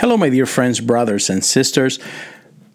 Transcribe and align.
Hello, 0.00 0.16
my 0.16 0.28
dear 0.28 0.46
friends, 0.46 0.78
brothers, 0.78 1.28
and 1.28 1.44
sisters. 1.44 1.98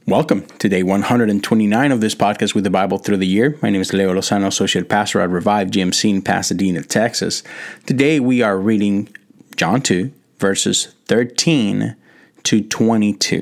Welcome 0.05 0.45
to 0.59 0.67
day 0.67 0.83
129 0.83 1.91
of 1.93 2.01
this 2.01 2.15
podcast 2.15 2.53
with 2.53 2.65
the 2.65 2.69
Bible 2.69 2.97
through 2.97 3.15
the 3.15 3.25
year. 3.25 3.57
My 3.61 3.69
name 3.69 3.79
is 3.79 3.93
Leo 3.93 4.13
Lozano, 4.13 4.47
Associate 4.47 4.89
Pastor 4.89 5.21
at 5.21 5.29
Revive 5.29 5.69
GMC 5.69 6.09
in 6.09 6.21
Pasadena, 6.21 6.83
Texas. 6.83 7.41
Today 7.85 8.19
we 8.19 8.41
are 8.41 8.59
reading 8.59 9.07
John 9.55 9.81
2, 9.81 10.11
verses 10.37 10.95
13 11.05 11.95
to 12.43 12.61
22. 12.61 13.41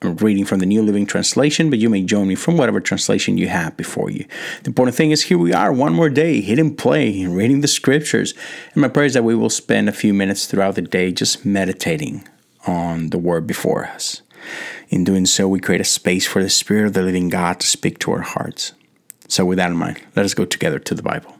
I'm 0.00 0.16
reading 0.16 0.46
from 0.46 0.60
the 0.60 0.66
New 0.66 0.82
Living 0.82 1.04
Translation, 1.04 1.68
but 1.68 1.80
you 1.80 1.90
may 1.90 2.04
join 2.04 2.26
me 2.26 2.34
from 2.34 2.56
whatever 2.56 2.80
translation 2.80 3.36
you 3.36 3.48
have 3.48 3.76
before 3.76 4.08
you. 4.08 4.24
The 4.62 4.68
important 4.68 4.96
thing 4.96 5.10
is 5.10 5.24
here 5.24 5.36
we 5.36 5.52
are, 5.52 5.74
one 5.74 5.92
more 5.92 6.08
day, 6.08 6.40
hitting 6.40 6.74
play 6.74 7.20
and 7.20 7.36
reading 7.36 7.60
the 7.60 7.68
scriptures. 7.68 8.32
And 8.72 8.80
my 8.80 8.88
prayer 8.88 9.04
is 9.04 9.12
that 9.12 9.24
we 9.24 9.34
will 9.34 9.50
spend 9.50 9.90
a 9.90 9.92
few 9.92 10.14
minutes 10.14 10.46
throughout 10.46 10.76
the 10.76 10.80
day 10.80 11.12
just 11.12 11.44
meditating 11.44 12.26
on 12.66 13.10
the 13.10 13.18
word 13.18 13.46
before 13.46 13.86
us. 13.86 14.22
In 14.88 15.04
doing 15.04 15.26
so, 15.26 15.48
we 15.48 15.60
create 15.60 15.80
a 15.80 15.84
space 15.84 16.26
for 16.26 16.42
the 16.42 16.50
Spirit 16.50 16.86
of 16.86 16.92
the 16.92 17.02
living 17.02 17.28
God 17.28 17.60
to 17.60 17.66
speak 17.66 17.98
to 18.00 18.12
our 18.12 18.20
hearts. 18.20 18.72
So, 19.28 19.44
with 19.44 19.58
that 19.58 19.70
in 19.70 19.76
mind, 19.76 20.02
let 20.14 20.24
us 20.24 20.34
go 20.34 20.44
together 20.44 20.78
to 20.78 20.94
the 20.94 21.02
Bible. 21.02 21.34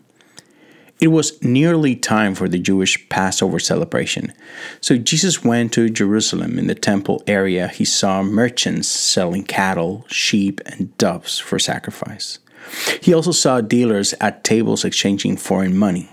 It 1.01 1.09
was 1.09 1.43
nearly 1.43 1.97
time 1.97 2.35
for 2.35 2.49
the 2.49 2.59
Jewish 2.59 3.09
Passover 3.09 3.59
celebration. 3.59 4.33
So 4.81 4.97
Jesus 4.97 5.45
went 5.45 5.73
to 5.75 5.91
Jerusalem. 5.91 6.59
In 6.59 6.67
the 6.67 6.75
temple 6.75 7.23
area, 7.27 7.69
he 7.69 7.85
saw 7.85 8.23
merchants 8.23 8.89
selling 8.89 9.43
cattle, 9.43 10.07
sheep, 10.09 10.61
and 10.67 10.97
doves 10.97 11.39
for 11.39 11.59
sacrifice. 11.59 12.39
He 13.03 13.13
also 13.13 13.33
saw 13.33 13.61
dealers 13.61 14.15
at 14.21 14.45
tables 14.45 14.85
exchanging 14.85 15.37
foreign 15.37 15.77
money. 15.77 16.09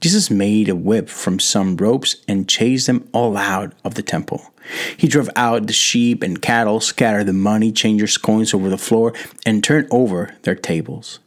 Jesus 0.00 0.30
made 0.30 0.68
a 0.68 0.76
whip 0.76 1.08
from 1.08 1.40
some 1.40 1.76
ropes 1.76 2.16
and 2.28 2.48
chased 2.48 2.86
them 2.86 3.08
all 3.12 3.36
out 3.36 3.72
of 3.84 3.94
the 3.94 4.02
temple. 4.02 4.52
He 4.96 5.08
drove 5.08 5.30
out 5.34 5.66
the 5.66 5.72
sheep 5.72 6.22
and 6.22 6.40
cattle, 6.40 6.80
scattered 6.80 7.26
the 7.26 7.32
money 7.32 7.72
changers' 7.72 8.16
coins 8.16 8.54
over 8.54 8.68
the 8.68 8.78
floor, 8.78 9.12
and 9.44 9.64
turned 9.64 9.88
over 9.90 10.34
their 10.42 10.54
tables. 10.54 11.18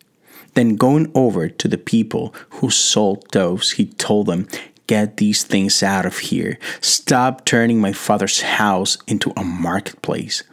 Then, 0.53 0.75
going 0.75 1.11
over 1.15 1.49
to 1.49 1.67
the 1.67 1.77
people 1.77 2.35
who 2.49 2.69
sold 2.69 3.27
doves, 3.29 3.71
he 3.71 3.85
told 3.85 4.27
them, 4.27 4.47
Get 4.87 5.17
these 5.17 5.43
things 5.43 5.81
out 5.81 6.05
of 6.05 6.17
here. 6.17 6.59
Stop 6.81 7.45
turning 7.45 7.79
my 7.79 7.93
father's 7.93 8.41
house 8.41 8.97
into 9.07 9.31
a 9.37 9.43
marketplace. 9.43 10.43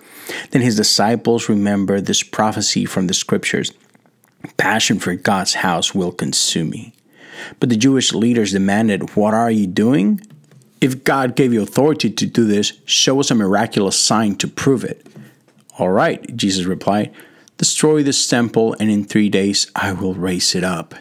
Then 0.51 0.63
his 0.63 0.77
disciples 0.77 1.49
remembered 1.49 2.07
this 2.07 2.23
prophecy 2.23 2.85
from 2.85 3.09
the 3.09 3.15
scriptures 3.15 3.73
Passion 4.57 5.01
for 5.01 5.15
God's 5.17 5.55
house 5.55 5.95
will 5.95 6.13
consume 6.13 6.71
me. 6.71 6.93
But 7.61 7.69
the 7.69 7.77
Jewish 7.77 8.13
leaders 8.13 8.53
demanded, 8.53 9.17
What 9.17 9.35
are 9.35 9.51
you 9.51 9.67
doing? 9.67 10.21
If 10.81 11.03
God 11.05 11.35
gave 11.35 11.53
you 11.53 11.63
authority 11.63 12.11
to 12.11 12.27
do 12.27 12.45
this, 12.45 12.73
show 12.85 13.19
us 13.21 13.31
a 13.31 13.35
miraculous 13.35 13.99
sign 13.99 14.37
to 14.37 14.49
prove 14.49 14.85
it. 14.85 15.07
All 15.79 15.91
right, 15.91 16.37
Jesus 16.37 16.67
replied, 16.67 17.13
Destroy 17.57 18.03
this 18.03 18.29
temple, 18.29 18.77
and 18.79 18.91
in 18.91 19.05
three 19.05 19.29
days 19.29 19.71
I 19.75 19.93
will 19.93 20.15
raise 20.15 20.55
it 20.55 20.63
up. 20.63 20.95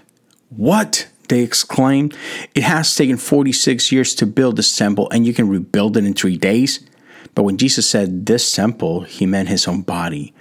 What? 0.50 1.08
They 1.30 1.42
exclaimed. 1.42 2.16
It 2.56 2.64
has 2.64 2.96
taken 2.96 3.18
46 3.18 3.92
years 3.92 4.16
to 4.16 4.26
build 4.26 4.56
this 4.56 4.76
temple, 4.76 5.10
and 5.12 5.26
you 5.26 5.34
can 5.34 5.50
rebuild 5.50 5.98
it 5.98 6.06
in 6.06 6.14
three 6.14 6.38
days? 6.38 6.80
But 7.36 7.44
when 7.44 7.58
Jesus 7.58 7.88
said 7.88 8.26
this 8.26 8.52
temple, 8.56 9.02
he 9.02 9.26
meant 9.28 9.50
his 9.50 9.68
own 9.68 9.82
body. 9.82 10.34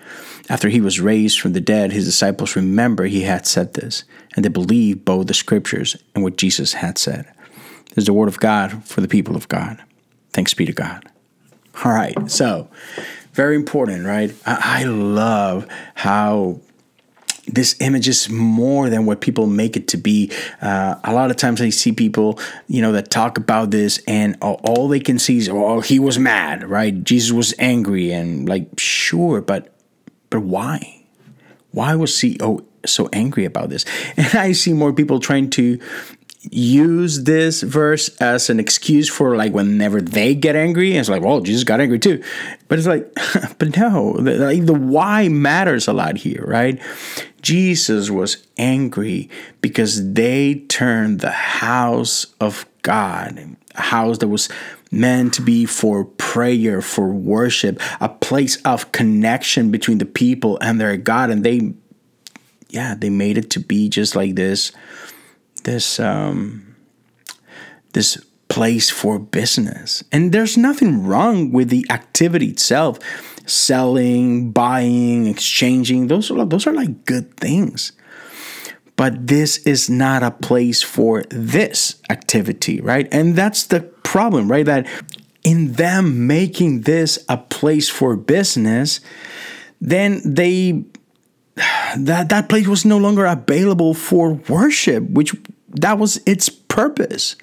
After 0.49 0.69
he 0.69 0.81
was 0.81 1.01
raised 1.01 1.41
from 1.41 1.53
the 1.55 1.61
dead, 1.61 1.93
his 1.93 2.05
disciples 2.05 2.55
remember 2.55 3.07
he 3.07 3.23
had 3.23 3.47
said 3.47 3.75
this, 3.75 4.05
and 4.35 4.45
they 4.45 4.49
believed 4.49 5.05
both 5.05 5.27
the 5.27 5.35
scriptures 5.35 5.97
and 6.15 6.23
what 6.23 6.37
Jesus 6.37 6.75
had 6.75 6.99
said. 6.99 7.27
This 7.91 8.03
is 8.03 8.07
the 8.07 8.13
word 8.13 8.29
of 8.29 8.39
God 8.39 8.85
for 8.85 9.01
the 9.01 9.09
people 9.09 9.37
of 9.37 9.49
God. 9.49 9.83
Thanks 10.33 10.55
be 10.55 10.67
to 10.67 10.73
God. 10.73 11.05
All 11.85 11.93
right, 11.93 12.31
so 12.31 12.69
very 13.33 13.57
important, 13.57 14.07
right? 14.07 14.35
I, 14.47 14.83
I 14.83 14.85
love 14.85 15.67
how 15.95 16.61
this 17.47 17.77
image 17.81 18.09
is 18.09 18.29
more 18.29 18.91
than 18.91 19.07
what 19.07 19.21
people 19.21 19.47
make 19.47 19.77
it 19.77 19.89
to 19.89 19.97
be. 19.97 20.33
Uh, 20.61 20.97
a 21.05 21.13
lot 21.13 21.31
of 21.31 21.37
times 21.37 21.61
I 21.61 21.71
see 21.71 21.93
people, 21.93 22.41
you 22.67 22.83
know, 22.83 22.93
that 22.93 23.11
talk 23.11 23.39
about 23.39 23.71
this 23.71 24.01
and 24.07 24.37
all, 24.43 24.61
all 24.65 24.89
they 24.89 25.01
can 25.01 25.19
see 25.19 25.39
is, 25.39 25.49
oh, 25.49 25.81
he 25.81 25.99
was 25.99 26.19
mad, 26.19 26.69
right? 26.69 27.05
Jesus 27.05 27.33
was 27.33 27.55
angry 27.59 28.11
and 28.11 28.49
like, 28.49 28.69
sure, 28.79 29.41
but 29.41 29.76
why? 30.41 31.03
Why 31.73 31.95
was 31.95 32.19
he 32.21 32.39
oh, 32.41 32.65
so 32.85 33.09
angry 33.13 33.45
about 33.45 33.71
this? 33.71 33.85
And 34.17 34.35
I 34.35 34.53
see 34.53 34.73
more 34.73 34.93
people 34.93 35.21
trying 35.21 35.51
to 35.51 35.79
use 36.51 37.25
this 37.25 37.63
verse 37.63 38.09
as 38.21 38.51
an 38.51 38.61
excuse 38.61 39.09
for 39.09 39.37
like 39.37 39.53
whenever 39.53 40.01
they 40.01 40.35
get 40.35 40.55
angry 40.55 40.91
and 40.91 41.01
it's 41.01 41.09
like 41.09 41.23
well 41.23 41.41
jesus 41.41 41.65
got 41.65 41.81
angry 41.81 41.99
too 41.99 42.23
but 42.69 42.79
it's 42.79 42.87
like 42.87 43.13
but 43.59 43.77
no 43.77 44.13
the, 44.19 44.37
like 44.37 44.65
the 44.65 44.73
why 44.73 45.29
matters 45.29 45.89
a 45.89 45.93
lot 45.93 46.17
here 46.17 46.45
right 46.47 46.81
jesus 47.43 48.11
was 48.11 48.47
angry 48.59 49.29
because 49.61 50.13
they 50.13 50.55
turned 50.69 51.21
the 51.21 51.31
house 51.31 52.27
of 52.41 52.65
god 52.83 53.57
a 53.75 53.81
house 53.81 54.19
that 54.19 54.29
was 54.29 54.49
meant 54.91 55.35
to 55.35 55.43
be 55.43 55.65
for 55.65 56.05
prayer, 56.05 56.81
for 56.81 57.09
worship, 57.09 57.81
a 58.01 58.09
place 58.09 58.61
of 58.63 58.93
connection 58.93 59.71
between 59.71 59.99
the 59.99 60.07
people 60.07 60.59
and 60.61 60.81
their 60.81 60.97
God. 60.97 61.31
And 61.31 61.45
they, 61.45 61.75
yeah, 62.69 62.95
they 62.97 63.11
made 63.11 63.39
it 63.39 63.51
to 63.51 63.61
be 63.61 63.89
just 63.89 64.15
like 64.17 64.35
this, 64.35 64.73
this, 65.65 65.99
um, 65.99 66.77
this 67.93 68.25
place 68.49 68.91
for 68.91 69.19
business. 69.19 70.05
And 70.13 70.33
there's 70.33 70.57
nothing 70.57 71.05
wrong 71.05 71.51
with 71.51 71.69
the 71.69 71.85
activity 71.91 72.47
itself. 72.49 72.99
Selling, 73.49 74.51
buying, 74.51 75.27
exchanging, 75.27 76.09
those 76.09 76.33
are 76.33 76.45
those 76.45 76.67
are 76.67 76.73
like 76.73 77.05
good 77.05 77.37
things 77.37 77.93
but 78.97 79.27
this 79.27 79.59
is 79.59 79.89
not 79.89 80.23
a 80.23 80.31
place 80.31 80.83
for 80.83 81.23
this 81.29 81.97
activity, 82.09 82.81
right? 82.81 83.07
And 83.13 83.37
that's 83.37 83.65
the 83.65 83.81
problem, 84.07 84.51
right? 84.51 84.65
That 84.65 84.87
in 85.43 85.73
them 85.73 86.27
making 86.27 86.83
this 86.83 87.19
a 87.29 87.37
place 87.37 87.89
for 87.89 88.17
business, 88.17 89.01
then 89.81 90.23
they 90.25 90.85
that 91.97 92.29
that 92.29 92.49
place 92.49 92.67
was 92.67 92.85
no 92.85 92.99
longer 92.99 93.27
available 93.27 93.95
for 93.95 94.35
worship, 94.49 95.03
which 95.11 95.35
that 95.71 95.99
was 95.99 96.21
its 96.25 96.49
purpose, 96.49 97.35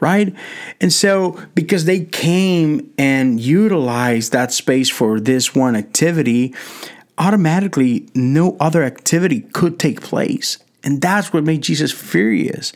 right? 0.00 0.34
And 0.80 0.92
so 0.92 1.40
because 1.54 1.84
they 1.84 2.04
came 2.04 2.92
and 2.96 3.40
utilized 3.40 4.32
that 4.32 4.52
space 4.52 4.90
for 4.90 5.18
this 5.18 5.54
one 5.54 5.74
activity, 5.76 6.54
automatically 7.18 8.08
no 8.14 8.56
other 8.60 8.82
activity 8.82 9.40
could 9.52 9.78
take 9.78 10.00
place. 10.00 10.58
And 10.84 11.00
that's 11.00 11.32
what 11.32 11.44
made 11.44 11.62
Jesus 11.62 11.92
furious. 11.92 12.72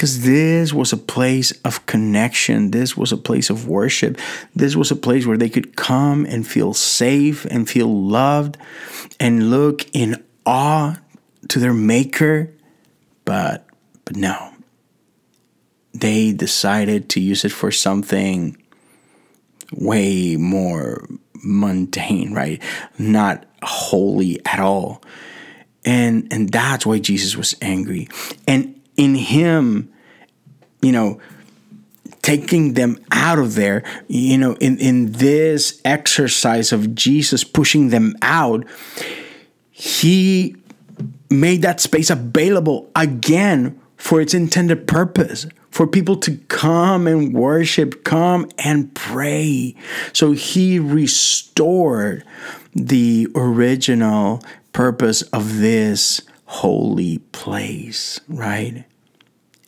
Because 0.00 0.22
this 0.22 0.72
was 0.72 0.94
a 0.94 0.96
place 0.96 1.52
of 1.62 1.84
connection. 1.84 2.70
This 2.70 2.96
was 2.96 3.12
a 3.12 3.18
place 3.18 3.50
of 3.50 3.68
worship. 3.68 4.18
This 4.56 4.74
was 4.74 4.90
a 4.90 4.96
place 4.96 5.26
where 5.26 5.36
they 5.36 5.50
could 5.50 5.76
come 5.76 6.24
and 6.24 6.46
feel 6.46 6.72
safe 6.72 7.44
and 7.44 7.68
feel 7.68 8.08
loved 8.08 8.56
and 9.20 9.50
look 9.50 9.84
in 9.94 10.24
awe 10.46 10.98
to 11.48 11.58
their 11.58 11.74
maker. 11.74 12.50
But 13.26 13.66
but 14.06 14.16
no. 14.16 14.54
They 15.92 16.32
decided 16.32 17.10
to 17.10 17.20
use 17.20 17.44
it 17.44 17.52
for 17.52 17.70
something 17.70 18.56
way 19.70 20.36
more 20.36 21.06
mundane, 21.44 22.32
right? 22.32 22.62
Not 22.96 23.44
holy 23.62 24.40
at 24.46 24.60
all 24.60 25.02
and 25.84 26.32
and 26.32 26.50
that's 26.50 26.86
why 26.86 26.98
Jesus 26.98 27.36
was 27.36 27.54
angry 27.60 28.08
and 28.46 28.79
in 29.00 29.14
him 29.14 29.90
you 30.82 30.92
know 30.92 31.18
taking 32.20 32.74
them 32.74 32.98
out 33.10 33.38
of 33.38 33.54
there 33.54 33.82
you 34.08 34.36
know 34.36 34.52
in 34.60 34.78
in 34.78 35.12
this 35.12 35.80
exercise 35.86 36.70
of 36.70 36.94
Jesus 36.94 37.42
pushing 37.42 37.88
them 37.88 38.14
out 38.20 38.66
he 39.70 40.54
made 41.30 41.62
that 41.62 41.80
space 41.80 42.10
available 42.10 42.90
again 42.94 43.80
for 43.96 44.20
its 44.20 44.34
intended 44.34 44.86
purpose 44.86 45.46
for 45.70 45.86
people 45.86 46.16
to 46.16 46.36
come 46.48 47.06
and 47.06 47.32
worship, 47.32 48.04
come 48.04 48.50
and 48.58 48.92
pray. 48.94 49.74
So 50.12 50.32
he 50.32 50.78
restored 50.78 52.24
the 52.74 53.28
original 53.34 54.42
purpose 54.72 55.22
of 55.22 55.58
this 55.58 56.22
holy 56.46 57.18
place, 57.30 58.20
right? 58.28 58.84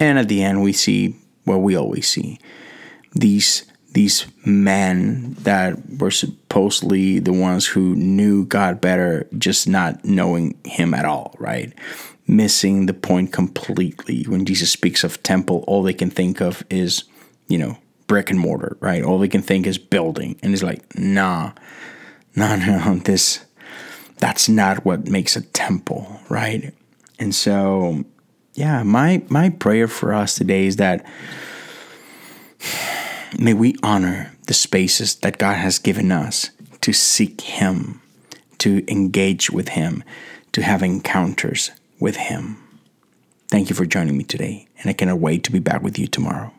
And 0.02 0.18
at 0.18 0.26
the 0.26 0.42
end, 0.42 0.62
we 0.62 0.72
see 0.72 1.14
what 1.44 1.58
we 1.58 1.76
always 1.76 2.08
see 2.08 2.40
these 3.12 3.64
these 3.92 4.26
men 4.44 5.34
that 5.40 5.78
were 5.98 6.10
supposedly 6.10 7.20
the 7.20 7.32
ones 7.32 7.66
who 7.66 7.94
knew 7.94 8.44
God 8.46 8.80
better, 8.80 9.28
just 9.38 9.68
not 9.68 10.04
knowing 10.04 10.58
Him 10.64 10.92
at 10.92 11.04
all, 11.04 11.36
right? 11.38 11.72
Missing 12.26 12.86
the 12.86 12.94
point 12.94 13.32
completely. 13.32 14.24
When 14.24 14.44
Jesus 14.44 14.72
speaks 14.72 15.04
of 15.04 15.22
temple, 15.22 15.62
all 15.68 15.84
they 15.84 15.92
can 15.92 16.10
think 16.10 16.40
of 16.40 16.64
is, 16.68 17.04
you 17.46 17.58
know, 17.58 17.78
brick 18.08 18.30
and 18.30 18.40
mortar, 18.40 18.76
right? 18.80 19.04
All 19.04 19.18
they 19.18 19.28
can 19.28 19.42
think 19.42 19.66
is 19.66 19.78
building. 19.78 20.36
And 20.42 20.52
it's 20.52 20.62
like, 20.62 20.98
nah, 20.98 21.52
no, 22.34 22.56
no, 22.56 22.96
this, 22.96 23.44
that's 24.16 24.48
not 24.48 24.84
what 24.84 25.06
makes 25.06 25.36
a 25.36 25.42
temple, 25.42 26.18
right? 26.28 26.74
And 27.18 27.34
so, 27.34 28.04
yeah, 28.54 28.82
my, 28.82 29.22
my 29.28 29.50
prayer 29.50 29.88
for 29.88 30.12
us 30.12 30.34
today 30.34 30.66
is 30.66 30.76
that 30.76 31.04
may 33.38 33.54
we 33.54 33.76
honor 33.82 34.32
the 34.46 34.54
spaces 34.54 35.16
that 35.16 35.38
God 35.38 35.54
has 35.54 35.78
given 35.78 36.12
us 36.12 36.50
to 36.82 36.92
seek 36.92 37.40
Him, 37.40 38.02
to 38.58 38.84
engage 38.90 39.50
with 39.50 39.70
Him, 39.70 40.04
to 40.52 40.62
have 40.62 40.82
encounters 40.82 41.70
with 41.98 42.16
Him. 42.16 42.58
Thank 43.48 43.70
you 43.70 43.76
for 43.76 43.86
joining 43.86 44.16
me 44.16 44.24
today, 44.24 44.66
and 44.78 44.90
I 44.90 44.92
cannot 44.92 45.18
wait 45.18 45.44
to 45.44 45.52
be 45.52 45.58
back 45.58 45.82
with 45.82 45.98
you 45.98 46.06
tomorrow. 46.06 46.52